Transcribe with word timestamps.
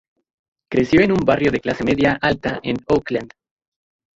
Creció 0.71 1.01
en 1.01 1.11
un 1.11 1.19
barrio 1.19 1.51
de 1.51 1.59
clase 1.59 1.83
media 1.83 2.17
alta 2.19 2.59
en 2.63 2.75
Oakland. 2.87 3.33